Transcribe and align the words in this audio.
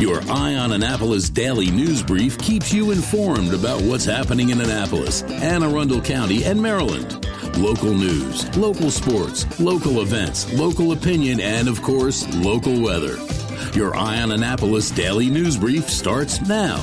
Your 0.00 0.22
Eye 0.30 0.54
on 0.54 0.72
Annapolis 0.72 1.28
daily 1.28 1.70
news 1.70 2.02
brief 2.02 2.38
keeps 2.38 2.72
you 2.72 2.90
informed 2.90 3.52
about 3.52 3.82
what's 3.82 4.06
happening 4.06 4.48
in 4.48 4.58
Annapolis, 4.58 5.20
Anne 5.24 5.62
Arundel 5.62 6.00
County, 6.00 6.42
and 6.42 6.58
Maryland. 6.58 7.26
Local 7.58 7.92
news, 7.92 8.56
local 8.56 8.90
sports, 8.90 9.60
local 9.60 10.00
events, 10.00 10.50
local 10.54 10.92
opinion, 10.92 11.38
and 11.38 11.68
of 11.68 11.82
course, 11.82 12.26
local 12.36 12.80
weather. 12.80 13.18
Your 13.74 13.94
Eye 13.94 14.22
on 14.22 14.32
Annapolis 14.32 14.90
daily 14.90 15.28
news 15.28 15.58
brief 15.58 15.90
starts 15.90 16.40
now. 16.48 16.82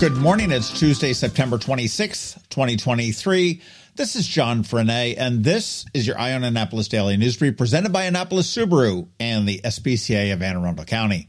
Good 0.00 0.16
morning. 0.16 0.50
It's 0.50 0.70
Tuesday, 0.80 1.12
September 1.12 1.58
26th, 1.58 2.36
2023. 2.48 3.60
This 3.96 4.16
is 4.16 4.26
John 4.26 4.64
Frenaye, 4.64 5.16
and 5.18 5.44
this 5.44 5.84
is 5.92 6.06
your 6.06 6.18
Eye 6.18 6.32
on 6.32 6.42
Annapolis 6.42 6.88
Daily 6.88 7.18
News 7.18 7.36
Brief 7.36 7.58
presented 7.58 7.92
by 7.92 8.04
Annapolis 8.04 8.50
Subaru 8.52 9.08
and 9.20 9.46
the 9.46 9.60
SPCA 9.62 10.32
of 10.32 10.40
Anne 10.42 10.56
Arundel 10.56 10.86
County. 10.86 11.28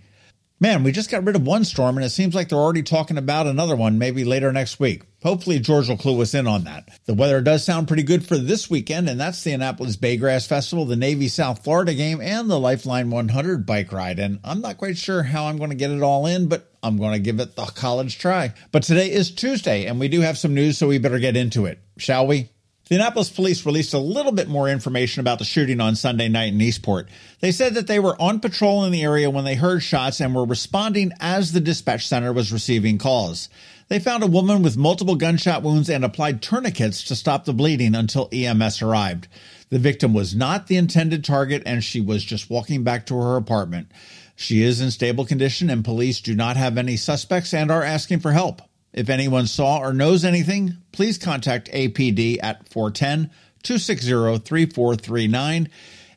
Man, 0.57 0.83
we 0.83 0.93
just 0.93 1.11
got 1.11 1.25
rid 1.25 1.35
of 1.35 1.45
one 1.45 1.65
storm, 1.65 1.97
and 1.97 2.05
it 2.05 2.11
seems 2.11 2.33
like 2.33 2.47
they're 2.47 2.57
already 2.57 2.81
talking 2.81 3.17
about 3.17 3.45
another 3.45 3.75
one 3.75 3.97
maybe 3.97 4.23
later 4.23 4.53
next 4.53 4.79
week. 4.79 5.03
Hopefully, 5.21 5.59
George 5.59 5.89
will 5.89 5.97
clue 5.97 6.21
us 6.21 6.33
in 6.33 6.47
on 6.47 6.63
that. 6.63 6.87
The 7.05 7.13
weather 7.13 7.41
does 7.41 7.65
sound 7.65 7.89
pretty 7.89 8.03
good 8.03 8.25
for 8.25 8.37
this 8.37 8.69
weekend, 8.69 9.09
and 9.09 9.19
that's 9.19 9.43
the 9.43 9.51
Annapolis 9.51 9.97
Baygrass 9.97 10.47
Festival, 10.47 10.85
the 10.85 10.95
Navy 10.95 11.27
South 11.27 11.61
Florida 11.61 11.93
game, 11.93 12.21
and 12.21 12.49
the 12.49 12.57
Lifeline 12.57 13.09
100 13.09 13.65
bike 13.65 13.91
ride. 13.91 14.17
And 14.17 14.39
I'm 14.45 14.61
not 14.61 14.77
quite 14.77 14.97
sure 14.97 15.23
how 15.23 15.47
I'm 15.47 15.57
going 15.57 15.71
to 15.71 15.75
get 15.75 15.91
it 15.91 16.01
all 16.01 16.25
in, 16.25 16.47
but 16.47 16.71
I'm 16.81 16.95
going 16.95 17.13
to 17.13 17.19
give 17.19 17.41
it 17.41 17.57
the 17.57 17.65
college 17.65 18.17
try. 18.17 18.53
But 18.71 18.83
today 18.83 19.11
is 19.11 19.31
Tuesday, 19.31 19.87
and 19.87 19.99
we 19.99 20.07
do 20.07 20.21
have 20.21 20.37
some 20.37 20.53
news, 20.53 20.77
so 20.77 20.87
we 20.87 20.99
better 20.99 21.19
get 21.19 21.35
into 21.35 21.65
it, 21.65 21.79
shall 21.97 22.27
we? 22.27 22.49
The 22.87 22.95
Annapolis 22.95 23.31
police 23.31 23.65
released 23.65 23.95
a 23.95 23.99
little 23.99 24.31
bit 24.31 24.47
more 24.47 24.69
information 24.69 25.19
about 25.19 25.39
the 25.39 25.45
shooting 25.45 25.81
on 25.81 25.95
Sunday 25.95 26.29
night 26.29 26.53
in 26.53 26.61
Eastport. 26.61 27.09
They 27.39 27.51
said 27.51 27.73
that 27.73 27.87
they 27.87 27.99
were 27.99 28.19
on 28.21 28.39
patrol 28.39 28.83
in 28.83 28.91
the 28.91 29.01
area 29.01 29.27
when 29.27 29.43
they 29.43 29.55
heard 29.55 29.81
shots 29.81 30.21
and 30.21 30.35
were 30.35 30.45
responding 30.45 31.11
as 31.19 31.51
the 31.51 31.59
dispatch 31.59 32.07
center 32.07 32.31
was 32.31 32.53
receiving 32.53 32.99
calls. 32.99 33.49
They 33.87 33.97
found 33.97 34.21
a 34.21 34.27
woman 34.27 34.61
with 34.61 34.77
multiple 34.77 35.15
gunshot 35.15 35.63
wounds 35.63 35.89
and 35.89 36.05
applied 36.05 36.43
tourniquets 36.43 37.03
to 37.05 37.15
stop 37.15 37.45
the 37.45 37.53
bleeding 37.53 37.95
until 37.95 38.29
EMS 38.31 38.83
arrived. 38.83 39.29
The 39.69 39.79
victim 39.79 40.13
was 40.13 40.35
not 40.35 40.67
the 40.67 40.77
intended 40.77 41.23
target 41.23 41.63
and 41.65 41.83
she 41.83 42.01
was 42.01 42.23
just 42.23 42.51
walking 42.51 42.83
back 42.83 43.07
to 43.07 43.15
her 43.15 43.35
apartment. 43.35 43.91
She 44.35 44.61
is 44.61 44.79
in 44.79 44.91
stable 44.91 45.25
condition 45.25 45.71
and 45.71 45.83
police 45.83 46.21
do 46.21 46.35
not 46.35 46.55
have 46.55 46.77
any 46.77 46.97
suspects 46.97 47.51
and 47.51 47.71
are 47.71 47.83
asking 47.83 48.19
for 48.19 48.31
help. 48.31 48.61
If 48.95 49.09
anyone 49.09 49.45
saw 49.45 49.79
or 49.79 49.93
knows 49.93 50.23
anything, 50.23 50.77
please 50.93 51.17
contact 51.17 51.69
APD 51.71 52.39
at 52.41 52.67
410 52.69 53.29
260 53.61 54.39
3439. 54.39 55.69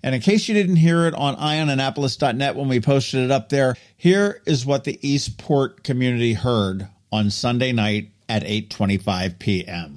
And 0.04 0.14
in 0.14 0.20
case 0.20 0.46
you 0.46 0.54
didn't 0.54 0.76
hear 0.76 1.06
it 1.06 1.14
on 1.14 1.34
eyeonannapolis.net 1.34 2.54
when 2.54 2.68
we 2.68 2.80
posted 2.80 3.24
it 3.24 3.32
up 3.32 3.48
there, 3.48 3.74
here 3.96 4.40
is 4.46 4.64
what 4.64 4.84
the 4.84 4.98
Eastport 5.06 5.82
community 5.82 6.34
heard 6.34 6.86
on 7.10 7.30
Sunday 7.30 7.72
night 7.72 8.12
at 8.28 8.44
8:25 8.44 9.40
p.m. 9.40 9.94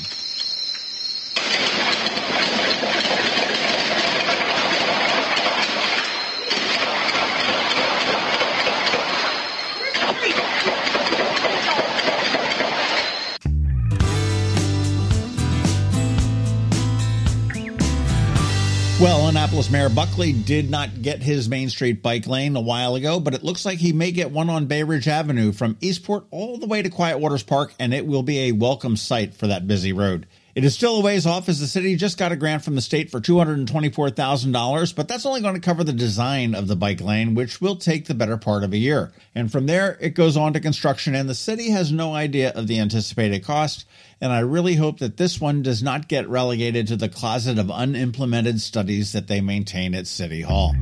Mayor 19.71 19.87
Buckley 19.87 20.33
did 20.33 20.69
not 20.69 21.01
get 21.01 21.23
his 21.23 21.47
Main 21.47 21.69
Street 21.69 22.03
bike 22.03 22.27
lane 22.27 22.57
a 22.57 22.61
while 22.61 22.95
ago, 22.95 23.21
but 23.21 23.33
it 23.33 23.41
looks 23.41 23.63
like 23.63 23.79
he 23.79 23.93
may 23.93 24.11
get 24.11 24.29
one 24.29 24.49
on 24.49 24.65
Bay 24.65 24.83
Ridge 24.83 25.07
Avenue 25.07 25.53
from 25.53 25.77
Eastport 25.79 26.25
all 26.29 26.57
the 26.57 26.67
way 26.67 26.81
to 26.81 26.89
Quiet 26.89 27.19
Waters 27.19 27.41
Park, 27.41 27.73
and 27.79 27.93
it 27.93 28.05
will 28.05 28.21
be 28.21 28.39
a 28.39 28.51
welcome 28.51 28.97
sight 28.97 29.33
for 29.33 29.47
that 29.47 29.67
busy 29.67 29.93
road. 29.93 30.27
It 30.53 30.65
is 30.65 30.75
still 30.75 30.97
a 30.97 31.01
ways 31.01 31.25
off 31.25 31.47
as 31.47 31.61
the 31.61 31.67
city 31.67 31.95
just 31.95 32.17
got 32.17 32.33
a 32.33 32.35
grant 32.35 32.63
from 32.63 32.75
the 32.75 32.81
state 32.81 33.09
for 33.09 33.21
$224,000, 33.21 34.95
but 34.95 35.07
that's 35.07 35.25
only 35.25 35.39
going 35.39 35.53
to 35.55 35.61
cover 35.61 35.85
the 35.85 35.93
design 35.93 36.55
of 36.55 36.67
the 36.67 36.75
bike 36.75 36.99
lane, 36.99 37.35
which 37.35 37.61
will 37.61 37.77
take 37.77 38.05
the 38.05 38.13
better 38.13 38.35
part 38.35 38.65
of 38.65 38.73
a 38.73 38.77
year. 38.77 39.13
And 39.33 39.49
from 39.49 39.65
there, 39.65 39.97
it 40.01 40.09
goes 40.09 40.35
on 40.35 40.51
to 40.53 40.59
construction, 40.59 41.15
and 41.15 41.29
the 41.29 41.35
city 41.35 41.69
has 41.69 41.93
no 41.93 42.13
idea 42.13 42.51
of 42.51 42.67
the 42.67 42.79
anticipated 42.79 43.45
cost. 43.45 43.85
And 44.19 44.33
I 44.33 44.39
really 44.39 44.75
hope 44.75 44.99
that 44.99 45.15
this 45.15 45.39
one 45.39 45.61
does 45.61 45.81
not 45.81 46.09
get 46.09 46.27
relegated 46.27 46.87
to 46.87 46.97
the 46.97 47.09
closet 47.09 47.57
of 47.57 47.71
unimplemented 47.71 48.59
studies 48.59 49.13
that 49.13 49.27
they 49.27 49.39
maintain 49.39 49.95
at 49.95 50.05
City 50.05 50.41
Hall. 50.41 50.75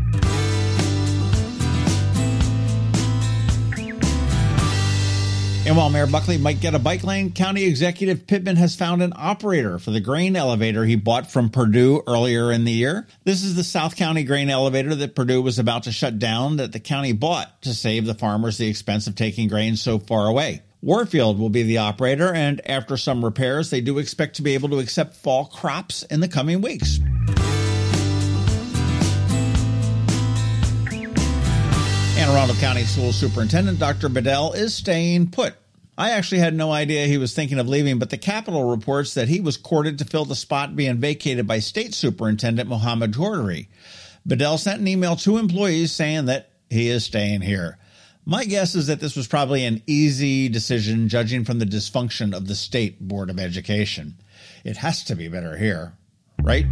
And 5.69 5.77
while 5.77 5.91
Mayor 5.91 6.07
Buckley 6.07 6.39
might 6.39 6.61
get 6.61 6.73
a 6.73 6.79
bike 6.79 7.03
lane, 7.03 7.31
County 7.31 7.65
Executive 7.65 8.25
Pittman 8.25 8.55
has 8.55 8.75
found 8.75 9.03
an 9.03 9.13
operator 9.15 9.77
for 9.77 9.91
the 9.91 9.99
grain 9.99 10.35
elevator 10.35 10.83
he 10.83 10.95
bought 10.95 11.29
from 11.29 11.51
Perdue 11.51 12.01
earlier 12.07 12.51
in 12.51 12.63
the 12.63 12.71
year. 12.71 13.07
This 13.23 13.43
is 13.43 13.55
the 13.55 13.63
South 13.63 13.95
County 13.95 14.23
grain 14.23 14.49
elevator 14.49 14.95
that 14.95 15.13
Perdue 15.13 15.43
was 15.43 15.59
about 15.59 15.83
to 15.83 15.91
shut 15.91 16.17
down 16.17 16.57
that 16.57 16.71
the 16.71 16.79
county 16.79 17.11
bought 17.11 17.61
to 17.61 17.75
save 17.75 18.07
the 18.07 18.15
farmers 18.15 18.57
the 18.57 18.67
expense 18.67 19.05
of 19.05 19.13
taking 19.13 19.47
grain 19.47 19.75
so 19.75 19.99
far 19.99 20.25
away. 20.25 20.63
Warfield 20.81 21.37
will 21.37 21.51
be 21.51 21.61
the 21.61 21.77
operator, 21.77 22.33
and 22.33 22.67
after 22.67 22.97
some 22.97 23.23
repairs, 23.23 23.69
they 23.69 23.79
do 23.79 23.99
expect 23.99 24.37
to 24.37 24.41
be 24.41 24.55
able 24.55 24.69
to 24.69 24.79
accept 24.79 25.17
fall 25.17 25.45
crops 25.45 26.01
in 26.01 26.19
the 26.19 26.27
coming 26.27 26.61
weeks. 26.61 26.99
Arundel 32.29 32.55
County 32.57 32.83
School 32.83 33.11
Superintendent 33.11 33.79
Dr. 33.79 34.07
Bedell 34.07 34.53
is 34.53 34.75
staying 34.75 35.31
put. 35.31 35.55
I 35.97 36.11
actually 36.11 36.41
had 36.41 36.53
no 36.53 36.71
idea 36.71 37.07
he 37.07 37.17
was 37.17 37.33
thinking 37.33 37.57
of 37.57 37.67
leaving, 37.67 37.97
but 37.97 38.11
the 38.11 38.19
Capital 38.19 38.65
reports 38.65 39.15
that 39.15 39.27
he 39.27 39.41
was 39.41 39.57
courted 39.57 39.97
to 39.97 40.05
fill 40.05 40.25
the 40.25 40.35
spot 40.35 40.75
being 40.75 40.97
vacated 40.97 41.47
by 41.47 41.57
State 41.57 41.95
Superintendent 41.95 42.69
Mohammed 42.69 43.13
Choudhury. 43.13 43.67
Bedell 44.27 44.59
sent 44.59 44.79
an 44.79 44.87
email 44.87 45.15
to 45.15 45.39
employees 45.39 45.91
saying 45.91 46.25
that 46.25 46.51
he 46.69 46.87
is 46.89 47.03
staying 47.03 47.41
here. 47.41 47.79
My 48.25 48.45
guess 48.45 48.75
is 48.75 48.85
that 48.87 48.99
this 48.99 49.15
was 49.15 49.27
probably 49.27 49.65
an 49.65 49.81
easy 49.87 50.49
decision, 50.49 51.09
judging 51.09 51.45
from 51.45 51.57
the 51.57 51.65
dysfunction 51.65 52.35
of 52.35 52.47
the 52.47 52.55
State 52.55 52.99
Board 52.99 53.31
of 53.31 53.39
Education. 53.39 54.19
It 54.63 54.77
has 54.77 55.03
to 55.05 55.15
be 55.15 55.29
better 55.29 55.57
here, 55.57 55.93
right? 56.43 56.67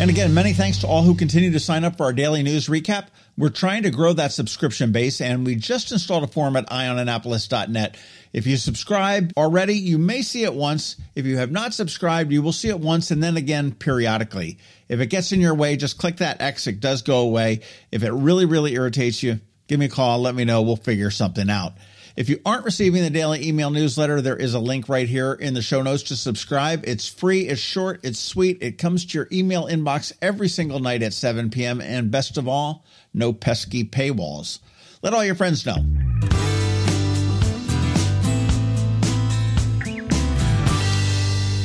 And 0.00 0.08
again, 0.08 0.32
many 0.32 0.54
thanks 0.54 0.78
to 0.78 0.86
all 0.86 1.02
who 1.02 1.14
continue 1.14 1.52
to 1.52 1.60
sign 1.60 1.84
up 1.84 1.98
for 1.98 2.04
our 2.04 2.14
daily 2.14 2.42
news 2.42 2.68
recap. 2.68 3.08
We're 3.36 3.50
trying 3.50 3.82
to 3.82 3.90
grow 3.90 4.14
that 4.14 4.32
subscription 4.32 4.92
base, 4.92 5.20
and 5.20 5.44
we 5.44 5.56
just 5.56 5.92
installed 5.92 6.24
a 6.24 6.26
form 6.26 6.56
at 6.56 6.70
eyeonannapolis.net. 6.70 7.98
If 8.32 8.46
you 8.46 8.56
subscribe 8.56 9.34
already, 9.36 9.74
you 9.74 9.98
may 9.98 10.22
see 10.22 10.44
it 10.44 10.54
once. 10.54 10.96
If 11.14 11.26
you 11.26 11.36
have 11.36 11.50
not 11.50 11.74
subscribed, 11.74 12.32
you 12.32 12.40
will 12.40 12.54
see 12.54 12.70
it 12.70 12.80
once 12.80 13.10
and 13.10 13.22
then 13.22 13.36
again 13.36 13.72
periodically. 13.72 14.56
If 14.88 15.00
it 15.00 15.08
gets 15.08 15.32
in 15.32 15.40
your 15.42 15.54
way, 15.54 15.76
just 15.76 15.98
click 15.98 16.16
that 16.16 16.40
X. 16.40 16.66
It 16.66 16.80
does 16.80 17.02
go 17.02 17.18
away. 17.18 17.60
If 17.92 18.02
it 18.02 18.12
really, 18.12 18.46
really 18.46 18.72
irritates 18.72 19.22
you, 19.22 19.38
give 19.66 19.78
me 19.78 19.84
a 19.84 19.90
call. 19.90 20.18
Let 20.18 20.34
me 20.34 20.46
know. 20.46 20.62
We'll 20.62 20.76
figure 20.76 21.10
something 21.10 21.50
out. 21.50 21.74
If 22.16 22.28
you 22.28 22.40
aren't 22.44 22.64
receiving 22.64 23.02
the 23.02 23.10
daily 23.10 23.46
email 23.46 23.70
newsletter, 23.70 24.20
there 24.20 24.36
is 24.36 24.54
a 24.54 24.58
link 24.58 24.88
right 24.88 25.08
here 25.08 25.32
in 25.32 25.54
the 25.54 25.62
show 25.62 25.82
notes 25.82 26.02
to 26.04 26.16
subscribe. 26.16 26.82
It's 26.84 27.08
free, 27.08 27.42
it's 27.42 27.60
short, 27.60 28.00
it's 28.02 28.18
sweet. 28.18 28.58
It 28.60 28.78
comes 28.78 29.06
to 29.06 29.18
your 29.18 29.28
email 29.30 29.66
inbox 29.66 30.12
every 30.20 30.48
single 30.48 30.80
night 30.80 31.02
at 31.02 31.12
7 31.12 31.50
p.m. 31.50 31.80
And 31.80 32.10
best 32.10 32.36
of 32.36 32.48
all, 32.48 32.84
no 33.14 33.32
pesky 33.32 33.84
paywalls. 33.84 34.58
Let 35.02 35.14
all 35.14 35.24
your 35.24 35.36
friends 35.36 35.64
know. 35.64 35.76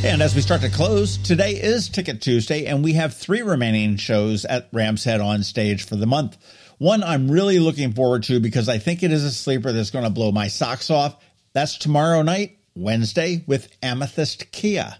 And 0.05 0.21
as 0.21 0.35
we 0.35 0.41
start 0.41 0.61
to 0.61 0.69
close, 0.69 1.17
today 1.17 1.53
is 1.53 1.89
Ticket 1.89 2.21
Tuesday, 2.21 2.67
and 2.67 2.83
we 2.83 2.93
have 2.93 3.15
three 3.15 3.41
remaining 3.41 3.97
shows 3.97 4.45
at 4.45 4.69
Rams 4.71 5.03
Head 5.03 5.19
on 5.19 5.41
stage 5.41 5.83
for 5.83 5.95
the 5.95 6.05
month. 6.05 6.37
One 6.77 7.03
I'm 7.03 7.31
really 7.31 7.59
looking 7.59 7.93
forward 7.93 8.23
to 8.23 8.39
because 8.39 8.67
I 8.67 8.79
think 8.79 9.01
it 9.01 9.11
is 9.11 9.23
a 9.23 9.31
sleeper 9.31 9.71
that's 9.71 9.91
going 9.91 10.03
to 10.03 10.09
blow 10.09 10.31
my 10.31 10.47
socks 10.47 10.89
off. 10.89 11.23
That's 11.53 11.77
tomorrow 11.77 12.21
night, 12.21 12.57
Wednesday, 12.75 13.43
with 13.47 13.69
Amethyst 13.81 14.51
Kia. 14.51 14.97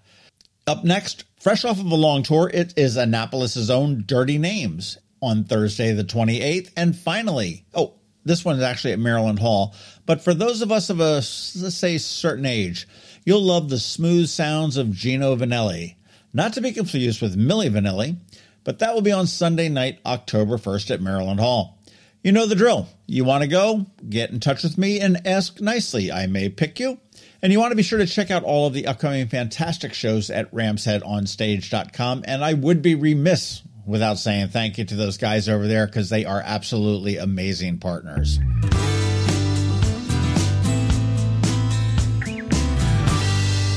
Up 0.68 0.83
next, 0.86 1.25
fresh 1.39 1.66
off 1.66 1.80
of 1.80 1.92
a 1.92 1.95
long 1.95 2.24
tour, 2.24 2.50
it 2.54 2.74
is 2.77 2.98
Annapolis's 2.98 3.69
own 3.69 4.04
Dirty 4.07 4.38
Names 4.38 4.98
on 5.22 5.44
Thursday, 5.44 5.92
the 5.92 6.04
28th. 6.04 6.72
And 6.77 6.95
finally, 6.95 7.66
oh, 7.74 7.95
this 8.24 8.45
one 8.45 8.56
is 8.56 8.63
actually 8.63 8.94
at 8.94 9.00
Maryland 9.00 9.39
Hall. 9.39 9.75
But 10.06 10.22
for 10.22 10.33
those 10.33 10.62
of 10.62 10.72
us 10.72 10.89
of 10.89 11.00
a, 11.00 11.16
let's 11.16 11.75
say, 11.75 11.98
certain 11.98 12.45
age, 12.45 12.88
you'll 13.25 13.44
love 13.44 13.69
the 13.69 13.80
smooth 13.80 14.27
sounds 14.27 14.77
of 14.77 14.92
Gino 14.92 15.36
Vannelli. 15.36 15.95
Not 16.33 16.54
to 16.54 16.62
be 16.62 16.72
confused 16.72 17.22
with 17.22 17.38
Milli 17.38 17.69
Vanilli, 17.69 18.18
but 18.65 18.79
that 18.79 18.94
will 18.94 19.01
be 19.01 19.13
on 19.13 19.27
Sunday 19.27 19.69
night, 19.69 20.00
October 20.06 20.57
1st 20.57 20.91
at 20.91 21.01
Maryland 21.01 21.39
Hall. 21.39 21.79
You 22.21 22.31
know 22.31 22.47
the 22.47 22.56
drill. 22.56 22.89
You 23.06 23.23
want 23.23 23.44
to 23.44 23.47
go? 23.47 23.85
Get 24.09 24.31
in 24.31 24.39
touch 24.39 24.63
with 24.63 24.77
me 24.77 25.00
and 25.00 25.25
ask 25.27 25.62
nicely. 25.62 26.12
I 26.12 26.25
may 26.25 26.50
pick 26.50 26.79
you. 26.79 27.00
And 27.44 27.53
you 27.53 27.59
want 27.59 27.71
to 27.71 27.75
be 27.75 27.83
sure 27.83 28.00
to 28.00 28.07
check 28.07 28.31
out 28.31 28.44
all 28.44 28.65
of 28.65 28.73
the 28.73 28.88
upcoming 28.88 29.27
fantastic 29.27 29.94
shows 29.94 30.31
at 30.31 30.51
ramsheadonstage.com. 30.51 32.23
And 32.27 32.44
I 32.44 32.56
would 32.56 32.81
be 32.81 32.95
remiss 32.95 33.62
without 33.85 34.17
saying 34.17 34.47
thank 34.47 34.79
you 34.79 34.85
to 34.85 34.95
those 34.95 35.17
guys 35.17 35.47
over 35.47 35.67
there 35.67 35.85
because 35.85 36.09
they 36.09 36.25
are 36.25 36.41
absolutely 36.44 37.17
amazing 37.17 37.77
partners. 37.77 38.39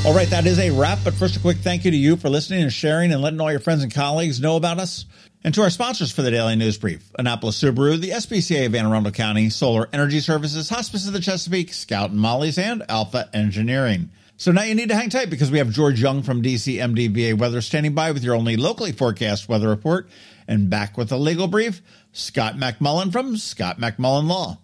All 0.08 0.14
right, 0.14 0.30
that 0.30 0.46
is 0.46 0.58
a 0.58 0.70
wrap. 0.70 1.00
But 1.04 1.12
first, 1.12 1.36
a 1.36 1.38
quick 1.38 1.58
thank 1.58 1.84
you 1.84 1.90
to 1.90 1.96
you 1.96 2.16
for 2.16 2.30
listening 2.30 2.62
and 2.62 2.72
sharing 2.72 3.12
and 3.12 3.20
letting 3.20 3.42
all 3.42 3.50
your 3.50 3.60
friends 3.60 3.82
and 3.82 3.92
colleagues 3.92 4.40
know 4.40 4.56
about 4.56 4.78
us. 4.78 5.04
And 5.44 5.52
to 5.52 5.60
our 5.60 5.68
sponsors 5.68 6.10
for 6.10 6.22
the 6.22 6.30
Daily 6.30 6.56
News 6.56 6.78
Brief 6.78 7.12
Annapolis 7.18 7.62
Subaru, 7.62 8.00
the 8.00 8.12
SPCA 8.12 8.64
of 8.64 8.74
Anne 8.74 8.86
Arundel 8.86 9.12
County, 9.12 9.50
Solar 9.50 9.86
Energy 9.92 10.20
Services, 10.20 10.70
Hospice 10.70 11.06
of 11.06 11.12
the 11.12 11.20
Chesapeake, 11.20 11.74
Scout 11.74 12.08
and 12.08 12.18
Molly's, 12.18 12.56
and 12.56 12.82
Alpha 12.88 13.28
Engineering. 13.34 14.08
So 14.38 14.50
now 14.50 14.62
you 14.62 14.74
need 14.74 14.88
to 14.88 14.94
hang 14.94 15.10
tight 15.10 15.28
because 15.28 15.50
we 15.50 15.58
have 15.58 15.68
George 15.68 16.00
Young 16.00 16.22
from 16.22 16.42
DCMDVA 16.42 17.36
Weather 17.36 17.60
standing 17.60 17.94
by 17.94 18.12
with 18.12 18.24
your 18.24 18.34
only 18.34 18.56
locally 18.56 18.92
forecast 18.92 19.46
weather 19.46 19.68
report. 19.68 20.08
And 20.48 20.70
back 20.70 20.96
with 20.96 21.12
a 21.12 21.18
legal 21.18 21.48
brief, 21.48 21.82
Scott 22.12 22.54
MacMullan 22.54 23.12
from 23.12 23.36
Scott 23.36 23.78
MacMullan 23.78 24.26
Law. 24.26 24.56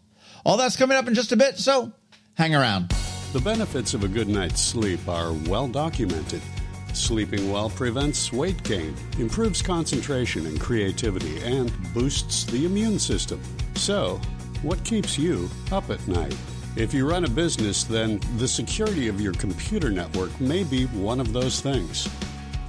All 0.46 0.56
that's 0.56 0.76
coming 0.76 0.96
up 0.96 1.06
in 1.06 1.12
just 1.12 1.32
a 1.32 1.36
bit, 1.36 1.58
so 1.58 1.92
hang 2.34 2.54
around. 2.54 2.94
The 3.34 3.40
benefits 3.40 3.94
of 3.94 4.04
a 4.04 4.08
good 4.08 4.28
night's 4.28 4.60
sleep 4.60 5.08
are 5.08 5.32
well 5.32 5.66
documented. 5.66 6.40
Sleeping 6.92 7.50
well 7.50 7.68
prevents 7.68 8.32
weight 8.32 8.62
gain, 8.62 8.94
improves 9.18 9.60
concentration 9.60 10.46
and 10.46 10.60
creativity, 10.60 11.42
and 11.42 11.72
boosts 11.92 12.44
the 12.44 12.64
immune 12.64 13.00
system. 13.00 13.42
So, 13.74 14.20
what 14.62 14.84
keeps 14.84 15.18
you 15.18 15.50
up 15.72 15.90
at 15.90 16.06
night? 16.06 16.36
If 16.76 16.94
you 16.94 17.10
run 17.10 17.24
a 17.24 17.28
business, 17.28 17.82
then 17.82 18.20
the 18.36 18.46
security 18.46 19.08
of 19.08 19.20
your 19.20 19.32
computer 19.32 19.90
network 19.90 20.40
may 20.40 20.62
be 20.62 20.84
one 20.86 21.18
of 21.18 21.32
those 21.32 21.60
things. 21.60 22.08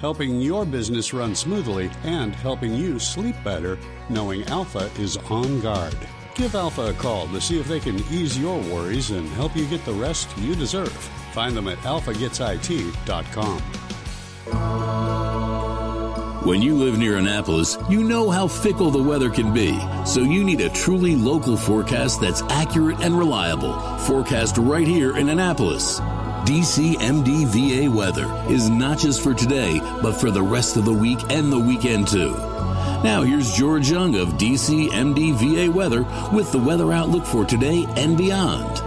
helping 0.00 0.40
your 0.40 0.64
business 0.64 1.12
run 1.12 1.34
smoothly 1.34 1.90
and 2.04 2.34
helping 2.34 2.74
you 2.74 2.98
sleep 2.98 3.36
better 3.44 3.78
knowing 4.08 4.44
Alpha 4.44 4.90
is 4.98 5.16
on 5.30 5.60
guard. 5.60 5.96
Give 6.34 6.54
Alpha 6.54 6.88
a 6.88 6.92
call 6.92 7.26
to 7.28 7.40
see 7.40 7.58
if 7.58 7.66
they 7.66 7.80
can 7.80 7.96
ease 8.10 8.38
your 8.38 8.58
worries 8.58 9.10
and 9.10 9.26
help 9.30 9.56
you 9.56 9.66
get 9.66 9.84
the 9.84 9.92
rest 9.92 10.28
you 10.38 10.54
deserve. 10.54 10.92
Find 11.32 11.56
them 11.56 11.68
at 11.68 11.78
alphagetsit.com. 11.78 13.62
When 16.46 16.62
you 16.62 16.76
live 16.76 16.96
near 16.96 17.16
Annapolis, 17.16 17.76
you 17.90 18.04
know 18.04 18.30
how 18.30 18.46
fickle 18.46 18.92
the 18.92 19.02
weather 19.02 19.30
can 19.30 19.52
be. 19.52 19.76
So 20.04 20.20
you 20.20 20.44
need 20.44 20.60
a 20.60 20.70
truly 20.70 21.16
local 21.16 21.56
forecast 21.56 22.20
that's 22.20 22.42
accurate 22.42 23.00
and 23.00 23.18
reliable. 23.18 23.76
Forecast 24.06 24.56
right 24.56 24.86
here 24.86 25.16
in 25.16 25.28
Annapolis. 25.28 26.00
DCMDVA 26.46 27.92
weather 27.92 28.32
is 28.48 28.70
not 28.70 28.98
just 28.98 29.20
for 29.20 29.34
today, 29.34 29.80
but 30.00 30.12
for 30.12 30.30
the 30.30 30.40
rest 30.40 30.76
of 30.76 30.84
the 30.84 30.92
week 30.92 31.18
and 31.28 31.52
the 31.52 31.58
weekend 31.58 32.06
too. 32.06 32.30
Now 33.02 33.24
here's 33.24 33.52
George 33.52 33.90
Young 33.90 34.14
of 34.14 34.28
DCMDVA 34.34 35.74
weather 35.74 36.06
with 36.32 36.52
the 36.52 36.58
weather 36.60 36.92
outlook 36.92 37.26
for 37.26 37.44
today 37.44 37.84
and 37.96 38.16
beyond. 38.16 38.78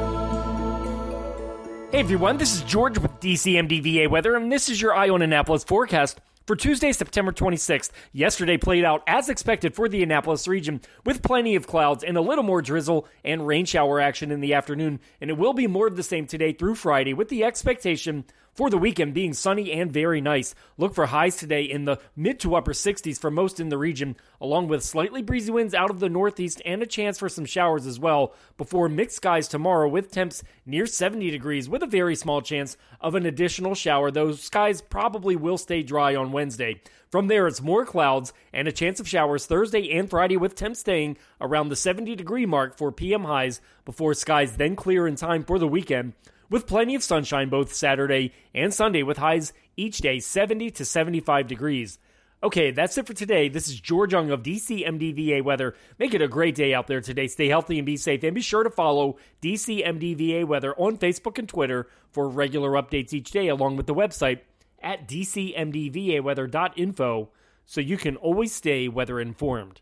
Hey 1.91 1.99
everyone, 1.99 2.37
this 2.37 2.55
is 2.55 2.61
George 2.61 2.97
with 2.97 3.19
DCMDVA 3.19 4.09
weather, 4.09 4.37
and 4.37 4.49
this 4.49 4.69
is 4.69 4.81
your 4.81 4.95
Eye 4.95 5.09
on 5.09 5.21
Annapolis 5.21 5.65
forecast 5.65 6.21
for 6.49 6.55
Tuesday, 6.55 6.91
September 6.91 7.31
26th, 7.31 7.91
yesterday 8.11 8.57
played 8.57 8.83
out 8.83 9.03
as 9.05 9.29
expected 9.29 9.75
for 9.75 9.87
the 9.87 10.01
Annapolis 10.01 10.47
region 10.47 10.81
with 11.05 11.21
plenty 11.21 11.53
of 11.53 11.67
clouds 11.67 12.03
and 12.03 12.17
a 12.17 12.21
little 12.21 12.43
more 12.43 12.59
drizzle 12.59 13.07
and 13.23 13.45
rain 13.45 13.65
shower 13.65 14.01
action 14.01 14.31
in 14.31 14.39
the 14.39 14.55
afternoon. 14.55 14.99
And 15.21 15.29
it 15.29 15.37
will 15.37 15.53
be 15.53 15.67
more 15.67 15.85
of 15.85 15.95
the 15.95 16.01
same 16.01 16.25
today 16.25 16.53
through 16.53 16.73
Friday 16.73 17.13
with 17.13 17.29
the 17.29 17.43
expectation 17.43 18.25
for 18.59 18.69
the 18.69 18.77
weekend 18.77 19.13
being 19.13 19.31
sunny 19.31 19.71
and 19.71 19.89
very 19.89 20.19
nice. 20.19 20.53
Look 20.77 20.93
for 20.93 21.05
highs 21.05 21.37
today 21.37 21.61
in 21.61 21.85
the 21.85 21.97
mid 22.13 22.41
to 22.41 22.55
upper 22.55 22.73
60s 22.73 23.17
for 23.17 23.31
most 23.31 23.57
in 23.57 23.69
the 23.69 23.77
region, 23.77 24.17
along 24.41 24.67
with 24.67 24.83
slightly 24.83 25.21
breezy 25.21 25.49
winds 25.49 25.73
out 25.73 25.89
of 25.89 26.01
the 26.01 26.09
northeast 26.09 26.61
and 26.65 26.83
a 26.83 26.85
chance 26.85 27.17
for 27.17 27.29
some 27.29 27.45
showers 27.45 27.85
as 27.85 28.01
well, 28.01 28.33
before 28.57 28.89
mixed 28.89 29.15
skies 29.15 29.47
tomorrow 29.47 29.87
with 29.87 30.11
temps 30.11 30.43
near 30.65 30.85
70 30.85 31.31
degrees 31.31 31.69
with 31.69 31.83
a 31.83 31.87
very 31.87 32.17
small 32.17 32.41
chance 32.41 32.75
of 32.99 33.15
an 33.15 33.25
additional 33.25 33.75
shower. 33.75 34.11
Those 34.11 34.43
skies 34.43 34.81
probably 34.81 35.37
will 35.37 35.57
stay 35.57 35.81
dry 35.81 36.13
on 36.13 36.33
Wednesday. 36.33 36.81
From 37.09 37.27
there, 37.27 37.47
it's 37.47 37.61
more 37.61 37.85
clouds 37.85 38.33
and 38.51 38.67
a 38.67 38.73
chance 38.73 38.99
of 38.99 39.07
showers 39.07 39.45
Thursday 39.45 39.89
and 39.97 40.09
Friday 40.09 40.35
with 40.35 40.55
temps 40.55 40.81
staying 40.81 41.15
around 41.39 41.69
the 41.69 41.77
70 41.77 42.13
degree 42.17 42.45
mark 42.45 42.77
for 42.77 42.91
PM 42.91 43.23
highs 43.23 43.61
before 43.85 44.13
skies 44.13 44.57
then 44.57 44.75
clear 44.75 45.07
in 45.07 45.15
time 45.15 45.45
for 45.45 45.59
the 45.59 45.67
weekend 45.67 46.11
with 46.49 46.67
plenty 46.67 46.95
of 46.95 47.03
sunshine 47.03 47.49
both 47.49 47.73
Saturday 47.73 48.33
and 48.53 48.73
Sunday 48.73 49.03
with 49.03 49.17
highs 49.17 49.53
each 49.77 49.99
day 49.99 50.19
70 50.19 50.71
to 50.71 50.85
75 50.85 51.47
degrees. 51.47 51.99
Okay, 52.41 52.71
that's 52.71 52.97
it 52.97 53.05
for 53.05 53.13
today. 53.13 53.49
This 53.49 53.67
is 53.67 53.81
George 53.81 54.13
Young 54.13 54.31
of 54.31 54.43
DCMDVA 54.43 55.43
Weather. 55.43 55.75
Make 55.97 56.13
it 56.13 56.21
a 56.21 56.29
great 56.29 56.55
day 56.55 56.73
out 56.73 56.87
there 56.87 57.01
today. 57.01 57.27
Stay 57.27 57.49
healthy 57.49 57.77
and 57.77 57.85
be 57.85 57.97
safe. 57.97 58.23
And 58.23 58.33
be 58.33 58.39
sure 58.39 58.63
to 58.63 58.69
follow 58.69 59.17
DCMDVA 59.41 60.45
Weather 60.45 60.73
on 60.75 60.97
Facebook 60.97 61.37
and 61.37 61.49
Twitter 61.49 61.89
for 62.11 62.29
regular 62.29 62.71
updates 62.71 63.13
each 63.13 63.31
day, 63.31 63.49
along 63.49 63.75
with 63.75 63.87
the 63.87 63.95
website 63.95 64.39
at 64.81 65.05
dcmdvaweather.info 65.05 67.29
so 67.65 67.81
you 67.81 67.97
can 67.97 68.15
always 68.15 68.55
stay 68.55 68.87
weather 68.87 69.19
informed. 69.19 69.81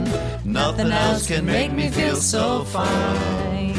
Nothing 0.51 0.91
else 0.91 1.27
can 1.27 1.45
make 1.45 1.71
me 1.71 1.89
feel 1.89 2.17
so 2.17 2.65
fine. 2.65 3.73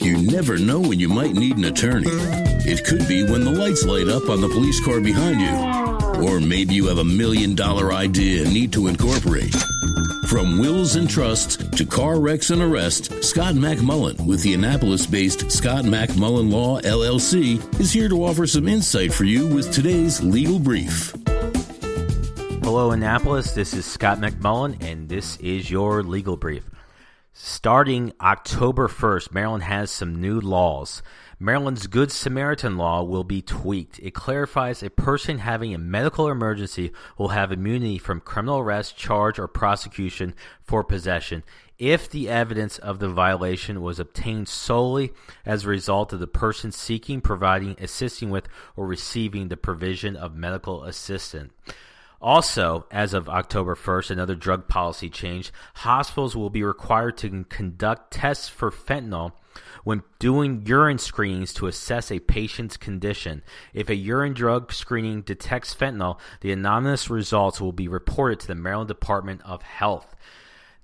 You 0.00 0.16
never 0.32 0.56
know 0.56 0.80
when 0.80 0.98
you 0.98 1.10
might 1.10 1.34
need 1.34 1.58
an 1.58 1.64
attorney. 1.66 2.08
It 2.64 2.86
could 2.86 3.06
be 3.06 3.22
when 3.22 3.44
the 3.44 3.50
lights 3.50 3.84
light 3.84 4.08
up 4.08 4.30
on 4.30 4.40
the 4.40 4.48
police 4.48 4.82
car 4.82 4.98
behind 4.98 5.42
you. 5.42 6.26
Or 6.26 6.40
maybe 6.40 6.74
you 6.74 6.86
have 6.86 6.98
a 6.98 7.04
million 7.04 7.54
dollar 7.54 7.92
idea 7.92 8.44
and 8.44 8.54
need 8.54 8.72
to 8.72 8.86
incorporate. 8.86 9.54
From 10.26 10.58
wills 10.58 10.96
and 10.96 11.10
trusts 11.10 11.58
to 11.58 11.84
car 11.84 12.18
wrecks 12.18 12.48
and 12.48 12.62
arrests, 12.62 13.28
Scott 13.28 13.56
MacMullan 13.56 14.24
with 14.24 14.42
the 14.42 14.54
Annapolis 14.54 15.04
based 15.04 15.52
Scott 15.52 15.84
MacMullan 15.84 16.50
Law 16.50 16.80
LLC 16.80 17.60
is 17.78 17.92
here 17.92 18.08
to 18.08 18.24
offer 18.24 18.46
some 18.46 18.68
insight 18.68 19.12
for 19.12 19.24
you 19.24 19.46
with 19.54 19.70
today's 19.70 20.22
legal 20.22 20.58
brief. 20.58 21.14
Hello, 22.72 22.90
Annapolis. 22.90 23.52
This 23.52 23.74
is 23.74 23.84
Scott 23.84 24.16
MacMullan, 24.16 24.82
and 24.82 25.06
this 25.06 25.36
is 25.36 25.70
your 25.70 26.02
legal 26.02 26.38
brief. 26.38 26.70
Starting 27.34 28.14
October 28.18 28.88
1st, 28.88 29.30
Maryland 29.30 29.64
has 29.64 29.90
some 29.90 30.22
new 30.22 30.40
laws. 30.40 31.02
Maryland's 31.38 31.86
Good 31.86 32.10
Samaritan 32.10 32.78
law 32.78 33.02
will 33.02 33.24
be 33.24 33.42
tweaked. 33.42 33.98
It 33.98 34.14
clarifies 34.14 34.82
a 34.82 34.88
person 34.88 35.40
having 35.40 35.74
a 35.74 35.78
medical 35.78 36.30
emergency 36.30 36.92
will 37.18 37.28
have 37.28 37.52
immunity 37.52 37.98
from 37.98 38.20
criminal 38.20 38.60
arrest, 38.60 38.96
charge, 38.96 39.38
or 39.38 39.48
prosecution 39.48 40.34
for 40.62 40.82
possession 40.82 41.44
if 41.78 42.08
the 42.08 42.30
evidence 42.30 42.78
of 42.78 43.00
the 43.00 43.08
violation 43.10 43.82
was 43.82 44.00
obtained 44.00 44.48
solely 44.48 45.12
as 45.44 45.66
a 45.66 45.68
result 45.68 46.14
of 46.14 46.20
the 46.20 46.26
person 46.26 46.72
seeking, 46.72 47.20
providing, 47.20 47.76
assisting 47.78 48.30
with, 48.30 48.48
or 48.76 48.86
receiving 48.86 49.48
the 49.48 49.58
provision 49.58 50.16
of 50.16 50.34
medical 50.34 50.84
assistance. 50.84 51.52
Also, 52.22 52.86
as 52.92 53.14
of 53.14 53.28
October 53.28 53.74
1st, 53.74 54.12
another 54.12 54.36
drug 54.36 54.68
policy 54.68 55.10
change 55.10 55.52
hospitals 55.74 56.36
will 56.36 56.50
be 56.50 56.62
required 56.62 57.16
to 57.18 57.44
conduct 57.48 58.12
tests 58.12 58.48
for 58.48 58.70
fentanyl 58.70 59.32
when 59.82 60.04
doing 60.20 60.62
urine 60.64 60.98
screenings 60.98 61.52
to 61.52 61.66
assess 61.66 62.12
a 62.12 62.20
patient's 62.20 62.76
condition. 62.76 63.42
If 63.74 63.88
a 63.88 63.96
urine 63.96 64.34
drug 64.34 64.72
screening 64.72 65.22
detects 65.22 65.74
fentanyl, 65.74 66.20
the 66.42 66.52
anonymous 66.52 67.10
results 67.10 67.60
will 67.60 67.72
be 67.72 67.88
reported 67.88 68.38
to 68.40 68.46
the 68.46 68.54
Maryland 68.54 68.86
Department 68.86 69.40
of 69.44 69.62
Health. 69.62 70.14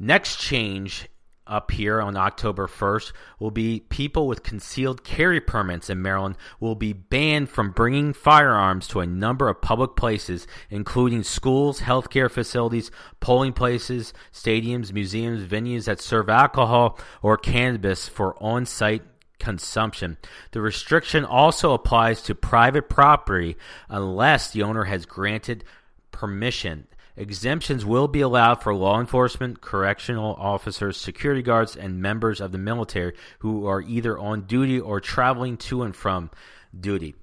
Next 0.01 0.41
change 0.41 1.09
up 1.49 1.71
here 1.71 2.01
on 2.01 2.17
October 2.17 2.67
1st 2.67 3.13
will 3.39 3.51
be 3.51 3.81
people 3.89 4.27
with 4.27 4.43
concealed 4.43 5.03
carry 5.03 5.41
permits 5.41 5.91
in 5.91 6.03
Maryland 6.03 6.37
will 6.61 6.75
be 6.75 6.93
banned 6.93 7.49
from 7.49 7.73
bringing 7.73 8.13
firearms 8.13 8.87
to 8.89 9.01
a 9.01 9.07
number 9.07 9.49
of 9.49 9.61
public 9.63 9.97
places, 9.97 10.47
including 10.71 11.23
schools, 11.23 11.81
healthcare 11.81 12.31
facilities, 12.31 12.91
polling 13.21 13.53
places, 13.53 14.13
stadiums, 14.33 14.93
museums, 14.93 15.43
venues 15.43 15.87
that 15.87 16.01
serve 16.01 16.29
alcohol 16.29 16.99
or 17.23 17.37
cannabis 17.37 18.09
for 18.09 18.41
on 18.43 18.67
site 18.67 19.03
consumption. 19.39 20.17
The 20.53 20.61
restriction 20.61 21.25
also 21.25 21.73
applies 21.73 22.23
to 22.23 22.35
private 22.35 22.89
property 22.89 23.57
unless 23.89 24.51
the 24.51 24.63
owner 24.63 24.85
has 24.85 25.07
granted 25.07 25.65
permission. 26.11 26.87
Exemptions 27.19 27.85
will 27.85 28.07
be 28.07 28.21
allowed 28.21 28.63
for 28.63 28.73
law 28.73 29.01
enforcement, 29.01 29.61
correctional 29.61 30.37
officers, 30.39 30.97
security 30.97 31.43
guards, 31.43 31.75
and 31.75 32.01
members 32.01 32.41
of 32.41 32.53
the 32.53 32.59
military 32.59 33.13
who 33.41 33.67
are 33.67 33.83
either 33.83 34.17
on 34.17 34.43
duty 34.43 34.79
or 34.79 35.01
traveling 35.01 35.57
to 35.57 35.83
and 35.83 35.97
from 35.97 36.31
duty. 36.79 37.17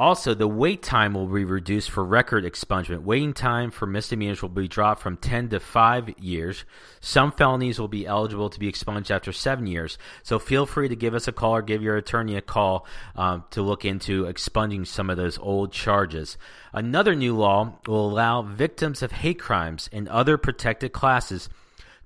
Also, 0.00 0.32
the 0.32 0.46
wait 0.46 0.80
time 0.80 1.12
will 1.12 1.26
be 1.26 1.44
reduced 1.44 1.90
for 1.90 2.04
record 2.04 2.44
expungement. 2.44 3.02
Waiting 3.02 3.32
time 3.32 3.72
for 3.72 3.84
misdemeanors 3.84 4.40
will 4.40 4.48
be 4.48 4.68
dropped 4.68 5.02
from 5.02 5.16
10 5.16 5.48
to 5.48 5.58
5 5.58 6.20
years. 6.20 6.64
Some 7.00 7.32
felonies 7.32 7.80
will 7.80 7.88
be 7.88 8.06
eligible 8.06 8.48
to 8.48 8.60
be 8.60 8.68
expunged 8.68 9.10
after 9.10 9.32
7 9.32 9.66
years. 9.66 9.98
So 10.22 10.38
feel 10.38 10.66
free 10.66 10.88
to 10.88 10.94
give 10.94 11.14
us 11.14 11.26
a 11.26 11.32
call 11.32 11.56
or 11.56 11.62
give 11.62 11.82
your 11.82 11.96
attorney 11.96 12.36
a 12.36 12.40
call 12.40 12.86
um, 13.16 13.42
to 13.50 13.60
look 13.60 13.84
into 13.84 14.26
expunging 14.26 14.84
some 14.84 15.10
of 15.10 15.16
those 15.16 15.36
old 15.36 15.72
charges. 15.72 16.38
Another 16.72 17.16
new 17.16 17.36
law 17.36 17.80
will 17.88 18.08
allow 18.08 18.42
victims 18.42 19.02
of 19.02 19.10
hate 19.10 19.40
crimes 19.40 19.90
and 19.92 20.08
other 20.08 20.38
protected 20.38 20.92
classes 20.92 21.48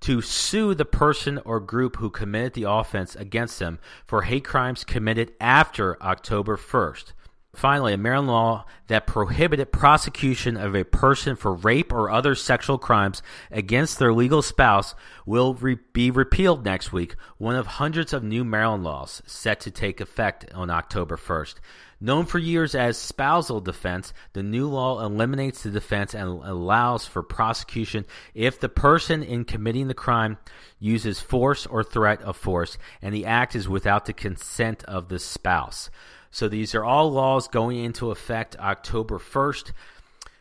to 0.01 0.23
sue 0.23 0.75
the 0.75 0.87
person 0.87 1.39
or 1.45 1.61
group 1.61 1.97
who 1.97 2.09
committed 2.09 2.55
the 2.55 2.65
offense 2.65 3.15
against 3.17 3.59
them 3.59 3.79
for 4.07 4.23
hate 4.23 4.45
crimes 4.45 4.83
committed 4.83 5.35
after 5.39 6.03
October 6.03 6.57
1st. 6.57 7.13
Finally, 7.55 7.93
a 7.93 7.99
Maryland 7.99 8.29
law 8.29 8.65
that 8.87 9.07
prohibited 9.07 9.71
prosecution 9.71 10.57
of 10.57 10.75
a 10.75 10.85
person 10.85 11.37
for 11.37 11.53
rape 11.53 11.93
or 11.93 12.11
other 12.11 12.35
sexual 12.35 12.79
crimes 12.79 13.23
against 13.51 13.99
their 13.99 14.13
legal 14.13 14.41
spouse 14.41 14.95
will 15.27 15.53
re- 15.55 15.77
be 15.93 16.11
repealed 16.11 16.65
next 16.65 16.95
week, 16.95 17.15
one 17.37 17.55
of 17.55 17.67
hundreds 17.67 18.15
of 18.15 18.25
new 18.25 18.43
Maryland 18.43 18.83
laws 18.83 19.23
set 19.27 19.61
to 19.61 19.71
take 19.71 20.01
effect 20.01 20.51
on 20.55 20.71
October 20.71 21.19
1st. 21.19 21.57
Known 22.03 22.27
for 22.27 22.41
years 22.41 22.75
as 22.75 22.99
spousal 22.99 23.61
defense, 23.61 24.13
the 24.33 24.43
new 24.43 24.69
law 24.69 25.05
eliminates 25.05 25.63
the 25.63 25.71
defense 25.71 26.15
and 26.15 26.29
allows 26.29 27.07
for 27.07 27.23
prosecution 27.23 28.07
if 28.35 28.59
the 28.59 28.69
person 28.69 29.23
in 29.23 29.45
committing 29.45 29.87
the 29.87 29.95
crime 29.95 30.39
uses 30.81 31.21
force 31.21 31.65
or 31.65 31.85
threat 31.85 32.21
of 32.23 32.37
force 32.37 32.77
and 33.01 33.15
the 33.15 33.27
act 33.27 33.55
is 33.55 33.69
without 33.69 34.07
the 34.07 34.13
consent 34.13 34.83
of 34.87 35.11
the 35.11 35.21
spouse. 35.21 35.91
So 36.33 36.49
these 36.49 36.75
are 36.75 36.83
all 36.83 37.13
laws 37.13 37.47
going 37.47 37.79
into 37.79 38.11
effect 38.11 38.59
October 38.59 39.21
1st. 39.21 39.71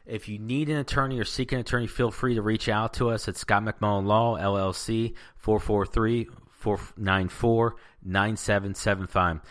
If 0.07 0.27
you 0.27 0.39
need 0.39 0.67
an 0.67 0.77
attorney 0.77 1.19
or 1.19 1.25
seek 1.25 1.51
an 1.51 1.59
attorney, 1.59 1.85
feel 1.85 2.09
free 2.09 2.33
to 2.33 2.41
reach 2.41 2.69
out 2.69 2.95
to 2.95 3.11
us 3.11 3.27
at 3.27 3.37
Scott 3.37 3.61
MacMullan 3.61 4.07
Law, 4.07 4.35
LLC, 4.35 5.13
443 5.37 6.27
494 6.49 7.75
9775. 8.03 9.41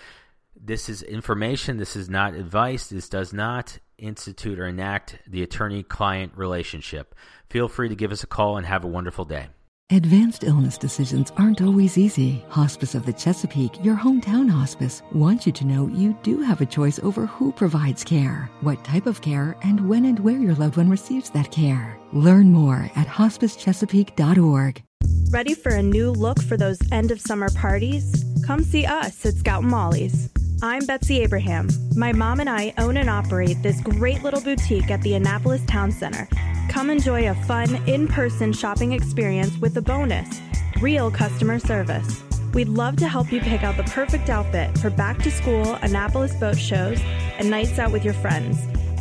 This 0.62 0.88
is 0.88 1.02
information. 1.02 1.78
This 1.78 1.96
is 1.96 2.10
not 2.10 2.34
advice. 2.34 2.88
This 2.88 3.08
does 3.08 3.32
not 3.32 3.78
institute 3.96 4.58
or 4.58 4.66
enact 4.66 5.18
the 5.26 5.42
attorney 5.42 5.82
client 5.82 6.32
relationship. 6.36 7.14
Feel 7.48 7.68
free 7.68 7.88
to 7.88 7.94
give 7.94 8.12
us 8.12 8.22
a 8.22 8.26
call 8.26 8.56
and 8.56 8.66
have 8.66 8.84
a 8.84 8.88
wonderful 8.88 9.24
day. 9.24 9.48
Advanced 9.92 10.44
illness 10.44 10.78
decisions 10.78 11.32
aren't 11.36 11.62
always 11.62 11.98
easy. 11.98 12.44
Hospice 12.48 12.94
of 12.94 13.04
the 13.06 13.12
Chesapeake, 13.12 13.84
your 13.84 13.96
hometown 13.96 14.48
hospice, 14.48 15.02
wants 15.12 15.46
you 15.46 15.52
to 15.52 15.66
know 15.66 15.88
you 15.88 16.16
do 16.22 16.40
have 16.42 16.60
a 16.60 16.66
choice 16.66 17.00
over 17.00 17.26
who 17.26 17.50
provides 17.50 18.04
care, 18.04 18.48
what 18.60 18.84
type 18.84 19.06
of 19.06 19.20
care, 19.20 19.56
and 19.64 19.88
when 19.88 20.04
and 20.04 20.20
where 20.20 20.38
your 20.38 20.54
loved 20.54 20.76
one 20.76 20.88
receives 20.88 21.30
that 21.30 21.50
care. 21.50 21.98
Learn 22.12 22.52
more 22.52 22.88
at 22.94 23.08
hospicechesapeake.org. 23.08 24.82
Ready 25.30 25.54
for 25.54 25.72
a 25.72 25.82
new 25.82 26.10
look 26.12 26.40
for 26.40 26.56
those 26.56 26.78
end 26.92 27.10
of 27.10 27.20
summer 27.20 27.48
parties? 27.50 28.24
Come 28.46 28.62
see 28.62 28.86
us 28.86 29.26
at 29.26 29.34
Scout 29.34 29.64
Molly's. 29.64 30.28
I'm 30.62 30.84
Betsy 30.84 31.22
Abraham. 31.22 31.70
My 31.96 32.12
mom 32.12 32.38
and 32.38 32.50
I 32.50 32.74
own 32.76 32.98
and 32.98 33.08
operate 33.08 33.62
this 33.62 33.80
great 33.80 34.22
little 34.22 34.42
boutique 34.42 34.90
at 34.90 35.00
the 35.00 35.14
Annapolis 35.14 35.64
Town 35.64 35.90
Center. 35.90 36.28
Come 36.68 36.90
enjoy 36.90 37.30
a 37.30 37.34
fun, 37.46 37.76
in 37.88 38.06
person 38.06 38.52
shopping 38.52 38.92
experience 38.92 39.56
with 39.56 39.78
a 39.78 39.80
bonus 39.80 40.40
real 40.82 41.10
customer 41.10 41.58
service. 41.58 42.22
We'd 42.52 42.68
love 42.68 42.96
to 42.96 43.08
help 43.08 43.32
you 43.32 43.40
pick 43.40 43.62
out 43.62 43.78
the 43.78 43.84
perfect 43.84 44.28
outfit 44.28 44.76
for 44.78 44.90
back 44.90 45.18
to 45.22 45.30
school, 45.30 45.74
Annapolis 45.76 46.34
boat 46.34 46.58
shows, 46.58 47.00
and 47.38 47.48
nights 47.48 47.78
out 47.78 47.90
with 47.90 48.04
your 48.04 48.14
friends. 48.14 48.58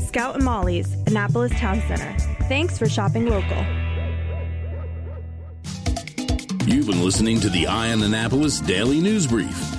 Scout 0.07 0.35
and 0.35 0.43
Molly's, 0.45 0.93
Annapolis 1.07 1.51
Town 1.59 1.81
Center. 1.87 2.15
Thanks 2.47 2.77
for 2.77 2.87
shopping 2.87 3.25
local. 3.25 3.65
You've 6.65 6.87
been 6.87 7.03
listening 7.03 7.41
to 7.41 7.49
the 7.49 7.67
Eye 7.67 7.91
on 7.91 8.01
Annapolis 8.01 8.61
Daily 8.61 9.01
News 9.01 9.27
Brief. 9.27 9.78